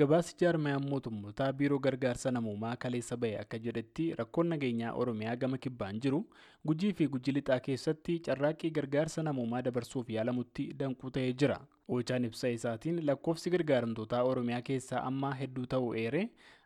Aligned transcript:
Gabaasi 0.00 0.34
jaarmayaan 0.40 0.88
mootummootaa 0.90 1.52
biiroo 1.58 1.78
gargaarsa 1.84 2.30
namoomaa 2.36 2.72
kaleessa 2.84 3.16
bahe 3.22 3.38
akka 3.42 3.58
jedhetti 3.66 4.04
rakkoon 4.18 4.48
nageenyaa 4.52 4.92
Oromiyaa 5.02 5.36
gama 5.44 5.58
kibbaan 5.66 6.00
jiru 6.06 6.18
gujii 6.70 6.90
fi 6.98 7.06
gujii 7.14 7.34
lixaa 7.38 7.58
keessatti 7.68 8.18
carraaqqii 8.26 8.70
gargaarsa 8.78 9.22
namoomaa 9.28 9.62
dabarsuuf 9.68 10.10
yaalamutti 10.16 10.66
danquu 10.82 11.10
ta'ee 11.16 11.32
jira. 11.32 11.56
Oochaan 11.88 12.24
ibsa 12.28 12.48
isaatiin 12.58 13.00
lakkoofsi 13.06 13.50
gargaaramtootaa 13.56 14.22
Oromiyaa 14.32 14.62
keessaa 14.70 15.02
ammaa 15.12 15.34
hedduu 15.40 15.66
ta'uu 15.76 15.94
eere 16.04 16.22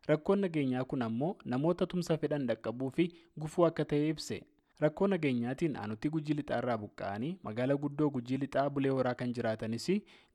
rakkoon 0.08 0.40
nageenyaa 0.46 0.84
kun 0.84 1.02
ammoo 1.08 1.36
namoota 1.44 1.86
tumsa 1.86 2.16
fedhan 2.24 2.46
dhaqqabuu 2.50 2.90
fi 2.98 3.08
gufuu 3.40 3.64
akka 3.70 3.84
ta'e 3.94 4.08
ibse. 4.14 4.40
Rakkoo 4.80 5.06
nageenyaatiin 5.12 5.76
aanutti 5.76 6.08
gujii 6.12 6.34
lixaa 6.38 6.58
irraa 6.62 6.76
buqqa'anii 6.82 7.30
magaalaa 7.46 7.76
guddoo 7.82 8.06
gujii 8.14 8.38
lixaa 8.44 8.70
bulee 8.76 8.92
horaa 8.98 9.14
kan 9.22 9.34
jiraatanis 9.38 9.86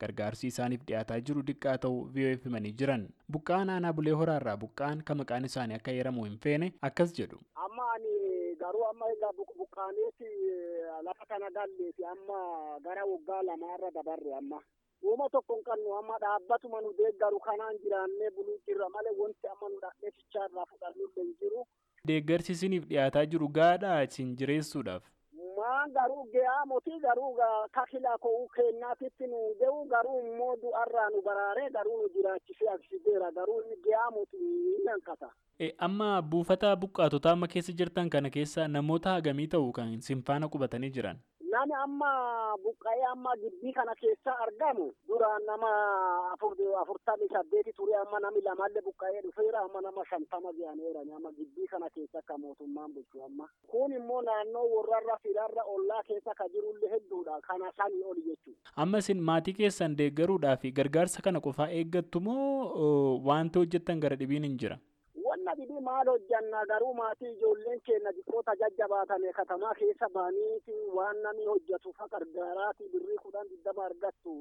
gargaarsi 0.03 0.48
isaaniif 0.53 0.84
dhiyaataa 0.90 1.17
jiru 1.30 1.44
diqqaa 1.48 1.77
ta'uu 1.86 2.03
VOF 2.17 2.44
himanii 2.50 2.73
jiran. 2.81 3.08
Buqqa'aan 3.31 3.70
aanaa 3.76 3.94
bulee 4.00 4.13
horaa 4.20 4.36
irraa 4.41 4.58
buqqa'an 4.66 5.02
kan 5.08 5.17
maqaan 5.22 5.48
isaanii 5.50 5.80
akka 5.80 5.95
heeramu 5.98 6.26
hin 6.27 6.38
feene 6.44 6.72
akkas 6.89 7.16
jedhu. 7.20 7.39
Amma 7.66 7.88
ani 7.95 8.13
garuu 8.62 8.86
amma 8.91 9.09
egaa 9.16 9.34
buqqaaneeti 9.39 10.30
lafa 11.09 11.25
kana 11.34 11.50
galleeti 11.58 12.05
amma 12.14 12.39
gara 12.89 13.05
waggaa 13.14 13.41
lamaarra 13.50 13.91
dabarre 13.98 14.36
amma. 14.41 14.62
Uuma 15.03 15.30
tokko 15.30 15.55
hin 15.58 15.64
qabnu 15.72 15.98
amma 16.02 16.20
dhaabbatuma 16.25 16.81
nu 16.86 16.94
deeggaru 17.02 17.39
kanaan 17.50 17.81
jiraannee 17.84 18.30
buluu 18.38 18.59
jirra 18.67 18.89
malee 18.94 19.17
wanti 19.23 19.48
amma 19.55 19.70
nu 19.73 19.81
dhaqnee 19.88 20.14
fichaa 20.20 20.45
irraa 20.52 20.70
fudhannu 20.72 21.09
hin 21.17 21.34
jiru. 21.41 21.66
Deeggarsi 22.08 22.52
isiniif 22.58 22.88
dhiyaataa 22.90 23.26
jiru 23.34 23.48
gaadhaa 23.59 24.00
isin 24.08 24.36
jireessuudhaaf. 24.41 25.04
Maan 25.58 25.91
garuu 25.98 26.23
ga'aa 26.34 26.66
mootii 26.72 27.00
garuu 27.05 27.31
kakila 27.78 28.18
ko'uu 28.26 28.48
kennaatitti 28.55 29.28
nu 29.31 29.40
ga'u 29.62 29.86
garuu 29.94 30.20
immoo 30.26 30.55
du'arraa 30.64 31.08
nu 31.16 31.22
baraaree 31.28 31.70
garuu 31.78 31.98
nu 32.02 32.09
jiraachisee 32.17 32.70
agarsiiseera 32.73 33.31
garuu 33.39 33.61
inni 33.61 33.78
ga'aa 33.88 34.09
mootii 34.17 34.50
ni 34.50 34.92
hanqata. 34.92 35.30
Amma 35.88 36.09
buufata 36.22 36.76
buqqaatotaa 36.83 37.31
amma 37.38 37.48
keessa 37.56 37.73
jirtan 37.81 38.09
kana 38.17 38.30
keessa 38.38 38.67
namoota 38.67 39.16
hagamii 39.20 39.48
ta'u 39.56 39.72
kan 39.80 39.95
sinfaana 40.09 40.50
qubatanii 40.58 40.92
jiran. 41.00 41.17
Nami 41.56 41.73
amma 41.83 42.11
buqqa'ee 42.64 43.06
amma 43.11 43.36
gibbii 43.44 43.73
kana 43.80 43.95
keessa 44.02 44.33
argamu 44.45 44.89
duraan 45.08 45.45
nama 45.52 45.70
afurtamii 46.44 47.28
saddeeti 47.31 47.73
ture 47.73 47.95
amma 47.95 48.19
nami 48.19 48.41
lamallee 48.45 48.81
buqqa'ee 48.88 49.22
dhufeera 49.25 49.59
amma 49.66 49.81
nama 49.81 50.03
shantama 50.09 50.52
ga'aneera 50.59 51.02
amma 51.17 51.31
gibbii 51.38 51.67
kana 51.73 51.89
keessa 51.89 52.19
akka 52.19 52.38
mootummaan 52.38 52.94
bulchu 52.94 53.23
amma. 53.27 53.47
Kun 53.72 53.92
immoo 54.00 54.22
naannoo 54.22 54.66
warrarra 54.75 55.17
firarra 55.23 55.64
ollaa 55.75 56.02
keessa 56.09 56.33
ka 56.42 56.47
jirullee 56.55 56.92
hedduudha 56.95 57.39
kana 57.47 57.72
sanii 57.77 58.03
oli 58.14 58.22
jechuudha. 58.27 58.73
Amma 58.75 58.97
isin 59.05 59.22
maatii 59.31 59.53
keessan 59.61 59.95
deeggaruudhaa 60.02 60.58
fi 60.66 60.72
gargaarsa 60.81 61.22
kana 61.30 61.39
qofaa 61.47 61.69
eeggattu 61.80 62.19
moo 62.19 63.22
wanti 63.30 63.59
hojjettan 63.64 63.99
gara 63.99 64.16
dhibiin 64.23 64.44
hin 64.49 64.58
jira? 64.66 64.77
Wanna 65.25 65.55
dhibee 65.58 65.80
maal 65.89 66.08
hojjanna 66.14 66.66
garuu 66.73 66.94
maatii 66.99 67.31
ijoolleen 67.38 67.81
keenya 67.88 68.11
xiqqoota 68.20 68.55
jajjabaatame 68.64 69.31
katamaa 69.39 69.73
keessa 69.80 70.09
baaniiti 70.20 70.75
waan 70.99 71.22
namni 71.23 71.45
hojjetu 71.53 71.94
fa 71.97 72.08
gargaaraati 72.11 72.92
birrii 72.94 73.17
kudhan 73.23 73.49
digdama 73.53 73.86
argattu. 73.89 74.36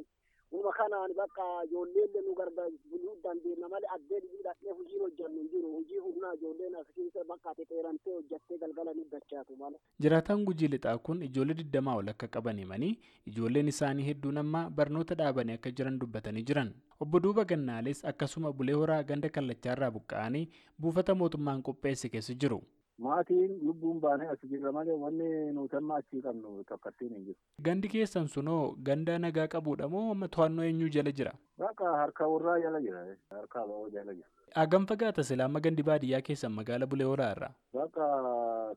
Uma 0.54 0.70
kanaan 0.78 1.10
bakka 1.18 1.42
ijoolleen 1.66 2.12
nu 2.26 2.34
gargaaruu 2.38 3.14
dandeenya 3.24 3.68
malee 3.72 3.88
addee 3.94 4.20
dhibii 4.24 4.42
dhaqnee 4.46 4.74
hojii 4.78 4.98
hojjannu 5.04 5.38
hin 5.40 5.48
jiru. 5.52 5.70
Hojii 5.76 5.98
humnaa 6.04 6.34
ijoolleen 6.38 6.74
as 6.80 6.86
bakka 7.30 7.54
xixeerantee 7.58 8.14
hojjattee 8.18 8.58
galgala 8.58 8.94
ni 8.94 9.04
dachaatu 9.14 9.56
mala. 9.56 9.78
Jiraataan 10.00 10.44
gujii 10.44 10.68
lixaa 10.74 10.98
kun 10.98 11.22
ijoollee 11.28 11.56
digdamaa 11.62 11.96
ol 12.02 12.08
akka 12.14 12.28
qaban 12.28 12.58
himanii 12.62 12.92
ijoolleen 13.32 13.68
isaanii 13.74 14.06
hedduun 14.10 14.38
amma 14.44 14.62
barnoota 14.70 15.14
dhaabanii 15.22 15.58
akka 15.58 15.70
jiran 15.70 15.98
dubbatanii 15.98 16.42
jiran. 16.52 16.72
Obbo 17.00 17.20
Duuba 17.20 17.44
Gannaales 17.44 18.04
akkasuma 18.04 18.52
bulee 18.52 18.74
horaa 18.78 19.02
ganda 19.02 19.28
kallachaarraa 19.28 19.90
buqqa'anii 19.98 20.48
buufata 20.80 21.14
mootummaan 21.14 21.62
qopheesse 21.62 22.08
keessa 22.08 22.34
jiru. 22.34 22.62
Maatiin 22.98 23.58
lubbuun 23.66 24.00
baanee 24.00 24.28
as 24.32 24.38
jirra 24.50 24.70
malee 24.72 24.94
wanni 25.04 25.28
nuti 25.54 25.76
amma 25.76 25.96
achii 26.00 26.20
qabnu 26.26 26.62
tokkottiin 26.68 27.12
hin 27.14 27.24
jiru. 27.28 27.38
Gandi 27.68 27.88
keessan 27.94 28.28
sunoo 28.34 28.76
ganda 28.88 29.18
nagaa 29.18 29.46
qabuudha 29.54 29.88
moo 29.94 30.10
amma 30.12 30.28
to'annoo 30.36 30.64
eenyuu 30.68 30.88
jala 30.96 31.12
jira? 31.20 31.32
Bakka 31.58 31.90
harka 32.00 32.28
warraa 32.34 32.60
jala 32.66 32.80
jira. 32.86 33.02
Harka 33.34 33.66
ba'oo 33.70 33.90
jala 33.96 34.14
jira. 34.14 34.28
Hagam 34.54 34.86
fagaata 34.86 35.24
silaa 35.30 35.48
amma 35.50 35.60
gandi 35.66 35.82
baadiyyaa 35.90 36.22
keessan 36.28 36.52
magaala 36.60 36.86
bulee 36.86 37.08
horaa 37.10 37.32
irraa? 37.36 37.52
Bakka 37.74 38.06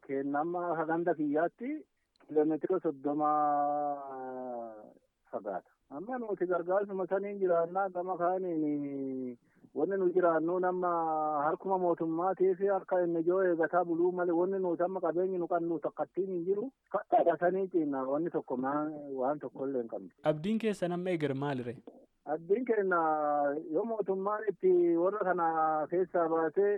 kennama 0.08 0.66
ganda 0.92 1.14
kiyyaatti 1.22 1.70
kiiloomeetira 2.26 2.80
soddoma 2.88 3.30
fagaata. 5.32 5.70
Amma 5.90 6.18
nuti 6.20 6.46
gargaarsuma 6.50 7.06
saniin 7.08 7.38
jiraannaa 7.40 7.90
gama 7.90 8.18
kaaniin 8.18 9.38
wanni 9.78 9.98
nu 10.02 10.08
jiraannu 10.16 10.60
nama 10.66 10.92
harkuma 11.46 11.78
mootummaatii 11.84 12.54
fi 12.60 12.68
harka 12.74 13.02
inni 13.06 13.20
ijoo 13.26 13.42
eegataa 13.50 13.84
buluu 13.90 14.12
malee 14.20 14.36
wanni 14.40 14.60
nuti 14.66 14.84
amma 14.86 15.02
qabeenyi 15.06 15.38
nu 15.42 15.48
qabnu 15.54 15.80
tokkattiin 15.86 16.30
hin 16.34 16.46
jiru. 16.48 16.72
Kadhaasanii 16.96 17.68
ciinna 17.74 18.04
wanni 18.12 18.30
tokko 18.36 18.58
waan 19.22 19.40
tokko 19.40 19.68
illee 19.68 19.82
hin 19.84 19.90
qabne. 19.94 20.10
Abdiin 20.24 20.60
keessan 20.66 20.92
amma 20.98 21.10
eegar 21.16 21.34
maalire? 21.44 21.76
Abdiin 22.36 22.66
keenya 22.72 23.02
yoo 23.76 23.86
mootummaan 23.92 24.48
itti 24.54 24.74
warra 25.04 25.20
kana 25.30 25.52
keessaa 25.92 26.28
baasee 26.34 26.74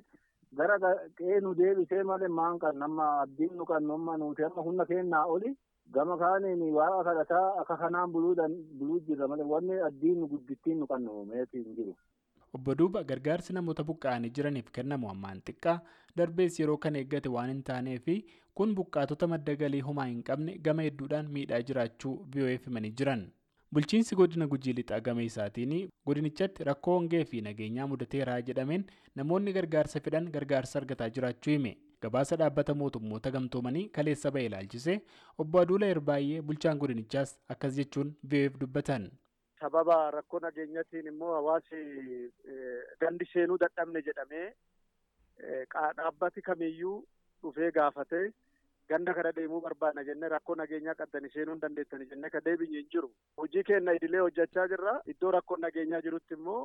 gara 0.58 0.78
qe'ee 1.18 1.40
nu 1.46 1.56
deebisee 1.58 2.04
malee 2.04 2.28
maan 2.42 2.60
kan 2.60 2.78
nama 2.84 3.10
abdiin 3.24 3.56
nu 3.58 3.66
qabnu 3.72 3.94
amma 4.02 4.18
nuti 4.18 4.44
amma 4.50 4.62
humna 4.70 4.86
keenyaa 4.94 5.26
oli. 5.38 5.56
gama 5.94 6.16
kaaniin 6.22 6.60
waaqa 6.74 7.04
kadhataa 7.06 7.46
akka 7.62 7.76
kanaan 7.82 8.12
buluu 8.14 9.00
jirra 9.08 9.28
malee 9.32 9.46
wanni 9.52 9.78
abdiin 9.88 10.20
nu 10.24 10.28
guddittiin 10.34 10.78
nu 10.80 10.88
qabnu 10.92 11.24
meetii 11.30 11.64
hin 11.64 11.76
jiru. 11.78 11.94
Obbo 12.54 12.76
Duuba 12.76 13.04
gargaarsi 13.04 13.54
namoota 13.54 13.84
buqqa'anii 13.88 14.30
jiraniif 14.38 14.70
kennamu 14.78 15.10
ammaan 15.10 15.42
xiqqaa 15.50 15.76
darbees 16.22 16.60
yeroo 16.60 16.78
kan 16.86 16.96
eeggate 17.02 17.30
waan 17.36 17.50
hin 17.54 17.60
taanee 17.68 17.98
fi 18.08 18.16
kun 18.60 18.74
buqqaatota 18.80 19.28
madda 19.34 19.56
galii 19.64 19.82
homaa 19.90 20.08
hin 20.12 20.24
qabne 20.30 20.56
gama 20.70 20.86
hedduudhaan 20.88 21.30
miidhaa 21.36 21.60
jiraachuu 21.68 22.16
VOF 22.36 22.66
himanii 22.70 22.92
jiran. 23.02 23.22
Bulchiinsi 23.74 24.16
godina 24.22 24.48
gujii 24.56 24.74
lixaa 24.80 25.00
gama 25.10 25.22
isaatiin 25.28 25.76
godinichatti 26.12 26.64
rakkoo 26.72 26.96
hongee 26.98 27.24
fi 27.34 27.42
nageenyaa 27.50 27.88
mudateeraa 27.94 28.40
jedhameen 28.50 28.86
namoonni 29.22 29.54
gargaarsa 29.60 30.02
fedhan 30.08 30.32
gargaarsa 30.38 30.80
argataa 30.82 31.10
jiraachuu 31.18 31.52
hime. 31.58 31.76
Gabaasa 32.02 32.36
dhaabbata 32.42 32.74
mootummoota 32.82 33.32
gamtoomanii 33.38 33.88
kaleessa 34.00 34.32
ba'e 34.32 34.46
ilaalchise 34.50 35.00
obbo 35.38 35.60
Aduula 35.62 35.88
Erbaay'ee 35.96 36.42
bulchaan 36.42 36.78
godinichaas 36.84 37.38
akkas 37.56 37.76
jechuun 37.82 38.14
VOF 38.34 38.60
dubbatan. 38.62 39.10
Sababa 39.62 39.96
rakkoo 40.16 40.40
nageenyatiin 40.40 41.08
immoo 41.12 41.34
hawaasi 41.36 41.80
gandi 43.02 43.26
seenuu 43.34 43.58
dadhabne 43.64 44.02
jedhamee 44.10 44.46
dhaabbati 45.98 46.42
kamiyyuu 46.50 46.98
dhufee 47.44 47.72
gaafatee 47.78 48.24
ganda 48.92 49.14
kana 49.18 49.32
deemuu 49.40 49.62
barbaadna 49.66 50.04
jennee 50.10 50.30
rakkoo 50.36 50.56
nageenyaa 50.62 50.96
qabdanii 51.02 51.32
seenuu 51.34 51.56
hin 51.58 51.62
dandeessani 51.66 52.08
jennee 52.14 52.30
ka 52.36 52.42
deebinye 52.46 52.80
hin 52.82 52.88
jiru. 52.94 53.12
Hojii 53.38 53.64
keenya 53.72 53.94
idilee 54.00 54.24
hojjechaa 54.26 54.68
jirra. 54.72 54.96
Iddoo 55.14 55.32
rakkoon 55.38 55.62
nageenyaa 55.68 56.02
jirutti 56.08 56.34
immoo 56.40 56.62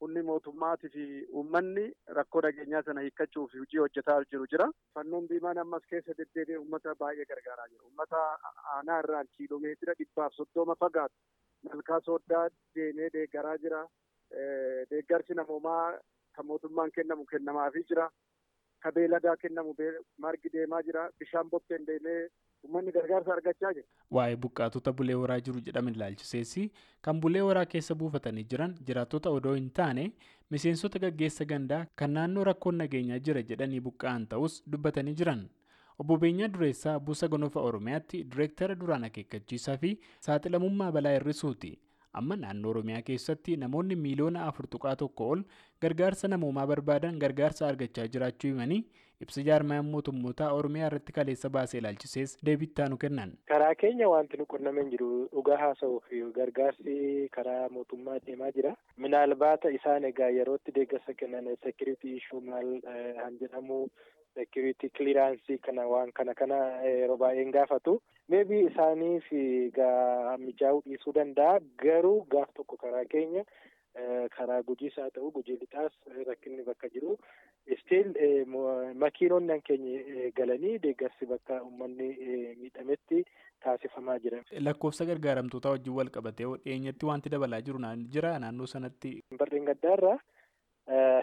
humni 0.00 0.22
mootummaatii 0.28 0.88
fi 0.94 1.04
uummanni 1.40 1.84
rakkoo 2.18 2.40
nageenyaa 2.46 2.82
sana 2.88 3.00
hiikkachuuf 3.06 3.54
hojii 3.60 3.78
hojjetaa 3.82 4.16
jiru 4.32 4.46
jira. 4.52 4.66
Fannoon 4.94 5.28
diimaan 5.30 5.58
ammas 5.62 5.86
keessa 5.92 6.16
deddeebi'ee 6.18 6.58
uummata 6.62 6.94
baay'ee 7.02 7.24
gargaaraa 7.30 7.68
jira. 7.70 7.84
Uummata 7.84 8.20
aanaa 8.74 8.98
irraan 9.04 9.30
kiiloomeetira 9.36 9.94
dhibbaaf 10.00 10.36
soddoma 10.40 10.76
fagaatu 10.84 11.14
malkaa 11.70 12.00
sooddaa 12.10 12.44
deemee 12.74 13.08
deeggaraa 13.16 13.56
jira. 13.64 13.82
Deeggarsi 14.90 15.34
namoomaa 15.40 15.98
kan 16.36 16.46
mootummaan 16.46 16.92
kennamu 16.98 17.24
kennamaafii 17.32 17.86
jira. 17.92 18.10
Ka 18.82 18.92
beeladaa 18.92 19.36
kennamu 19.36 19.74
margi 20.18 20.48
deemaa 20.52 20.82
jira. 20.82 21.08
Bishaan 21.20 21.50
bokkeen 21.50 21.86
deemee 21.86 22.28
uummanni 22.64 22.92
gargaarsa 22.92 23.32
argachaa 23.34 23.72
jira. 23.78 23.86
Waa'ee 24.10 24.36
buqqaatota 24.36 24.92
bulee 24.92 25.14
horaa 25.20 25.40
jiru 25.40 25.60
jedhame 25.68 25.90
ilaalchisees 25.96 26.54
kan 27.02 27.20
bulee 27.20 27.40
horaa 27.48 27.64
keessa 27.74 27.94
buufatanii 27.94 28.44
jiran 28.52 28.74
jiraattota 28.90 29.30
odoo 29.40 29.54
hin 29.58 29.70
taane 29.80 30.06
miseensota 30.50 30.98
gaggeessa 31.06 31.44
gandaa 31.54 31.86
kan 32.02 32.12
naannoo 32.18 32.44
rakkoon 32.50 32.78
nageenyaa 32.82 33.18
jira 33.28 33.42
jedhanii 33.52 33.80
buqqa'an 33.88 34.26
ta'us 34.34 34.62
dubbatanii 34.72 35.14
jiran. 35.22 35.46
Obbo 35.98 36.16
Beenyaa 36.22 36.48
Dureessaa 36.54 36.98
Buusa 37.00 37.28
Gonofaa 37.28 37.62
Oromiyaatti 37.70 38.18
Direektara 38.32 38.74
duraan 38.80 39.04
akeekkachiisaa 39.08 39.76
fi 39.84 39.92
saaxilamummaa 40.26 40.92
balaa 40.92 41.12
hir'isuuti. 41.14 41.70
Amma 42.20 42.36
naannoo 42.42 42.70
Oromiyaa 42.74 43.02
keessatti 43.08 43.56
namoonni 43.62 43.96
miiliyoona 44.04 44.44
afur 44.50 44.66
tuqaa 44.74 44.96
tokko 45.02 45.28
ol 45.34 45.42
gargaarsa 45.84 46.28
namoomaa 46.34 46.66
barbaadan 46.72 47.18
gargaarsa 47.24 47.66
argachaa 47.68 48.06
jiraachuu 48.14 48.50
himanii 48.52 48.78
ibsa 49.24 49.42
jaarmayaan 49.48 49.90
mootummootaa 49.94 50.48
Oromiyaa 50.60 50.86
irratti 50.90 51.12
kaleessa 51.18 51.50
baasee 51.50 51.78
ilaalchisees 51.80 52.36
deebittaa 52.46 52.88
nu 52.88 52.96
kennan. 53.04 53.32
Karaa 53.52 53.74
keenya 53.82 54.08
wanti 54.14 54.36
nu 54.40 54.46
qunname 54.54 54.82
hin 54.82 54.90
jiru 54.94 55.10
dhugaa 55.34 55.58
haasa'uuf 55.64 56.10
gargaarsi 56.40 56.96
karaa 57.36 57.68
mootummaa 57.76 58.18
deemaa 58.26 58.50
jira. 58.58 58.74
Minaalbaata 58.96 59.68
isaan 59.78 60.04
egaa 60.10 60.28
yerootti 60.40 60.74
deeggarsa 60.80 61.14
kennan 61.22 61.48
sekiriitii 61.64 62.16
ishuu 62.22 62.40
maal 62.50 62.70
han 63.22 63.38
jedhamu 63.40 63.80
security 64.38 64.88
clearance 64.98 65.58
kana 65.68 65.86
waan 65.92 66.12
kana 66.20 66.34
kana 66.40 66.58
yeroo 66.88 67.16
baay'een 67.24 67.52
gaafatu 67.58 67.94
maybe 68.34 68.60
isaaniif 68.70 69.30
mijaa'uu 70.46 70.82
dhiisuu 70.86 71.12
danda'a 71.20 71.60
garuu 71.84 72.18
gaaf 72.36 72.52
tokko 72.60 72.76
karaa 72.84 73.04
keenya 73.14 73.44
karaa 74.36 74.62
gujiis 74.68 74.96
haa 75.00 75.10
ta'u 75.16 75.30
gujii 75.38 75.56
lixaas 75.60 75.92
rakkinni 76.28 76.64
bakka 76.70 76.88
jiru 76.94 77.16
stiil 77.82 78.10
makiinonni 79.04 79.60
keenya 79.68 80.30
galanii 80.40 80.78
deeggarsi 80.86 81.26
bakka 81.32 81.62
uummanni 81.64 82.08
miidhametti 82.60 83.24
taasifamaa 83.64 84.18
jira. 84.18 84.42
Lakkoofsa 84.60 85.04
gargaaramtootaa 85.10 85.70
wajjin 85.76 85.94
wal 85.98 86.10
qabatee 86.18 86.46
dhiyeenyatti 86.64 87.06
wanti 87.12 87.32
dabalaa 87.36 87.60
jiru 87.68 87.80
jira 88.16 88.38
naannoo 88.38 88.66
sanatti. 88.66 89.14
Barreen 89.38 89.64
gaddaarraa 89.64 90.18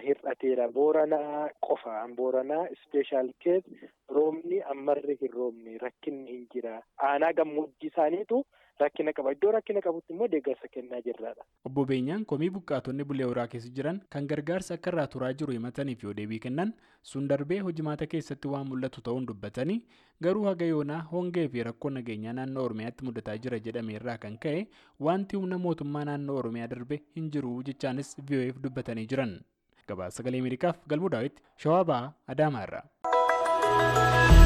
hir'ateera 0.05 0.67
booranaa 0.77 1.47
qofa 1.67 1.93
booranaa 2.17 2.63
ispeeshaal 2.75 3.29
kees 3.43 3.63
roobni 4.17 4.61
ammarri 4.75 5.15
hin 5.21 5.31
roobne 5.37 5.77
rakkinni 5.85 6.31
hin 6.31 6.43
jira 6.53 6.75
aanaa 7.11 7.33
gammoojjii 7.39 7.89
isaaniitu 7.93 8.43
rakkina 8.81 9.11
qaba 9.17 9.31
iddoo 9.35 9.51
rakkina 9.55 9.81
qabutti 9.85 10.13
immoo 10.13 10.27
deeggarsa 10.33 10.67
kennaa 10.75 11.01
jirraadha. 11.07 11.43
Obbo 11.69 11.83
Beenyaan 11.89 12.23
komii 12.31 12.49
buqqaatonni 12.55 13.03
bulee 13.09 13.27
horaa 13.31 13.45
keessa 13.51 13.69
jiran 13.79 13.99
kan 14.15 14.27
gargaarsa 14.31 14.73
akka 14.77 14.91
irraa 14.93 15.05
turaa 15.15 15.29
jiru 15.41 15.53
himataniif 15.57 16.03
yoo 16.07 16.13
deebii 16.19 16.39
kennan 16.45 16.71
sun 17.11 17.27
darbee 17.31 17.59
hojimaata 17.67 18.07
keessatti 18.13 18.51
waan 18.53 18.67
mul'atu 18.71 19.03
ta'uun 19.09 19.27
dubbatanii 19.31 19.77
garuu 20.27 20.47
haga 20.49 20.65
yoonaa 20.71 21.01
hongee 21.11 21.45
fi 21.55 21.63
rakkoon 21.69 21.97
nageenyaa 21.99 22.33
naannoo 22.39 22.65
oromiyaatti 22.69 23.05
mudataa 23.09 23.37
jira 23.45 23.59
jedhame 23.69 23.93
irraa 23.99 24.17
kan 24.25 24.37
ka'e 24.47 24.65
wanti 25.09 25.41
humna 25.41 25.61
mootummaa 25.67 26.05
naannoo 26.11 26.39
oromiyaa 26.43 26.71
darbe 26.75 27.01
hin 27.19 27.29
jiru 27.37 27.53
jechaanis 27.69 28.15
VOA'f 28.31 28.61
dubbatanii 28.67 29.05
jiran. 29.13 29.37
Gabaasa 29.87 30.17
sagalee 30.17 30.39
Ameerikaaf 30.45 30.81
galmuu 30.87 31.09
daawwitti 31.17 31.43
shawaa 31.65 31.83
ba'aa 31.93 32.11
Adaamaa 32.35 32.65
irraa. 33.79 34.42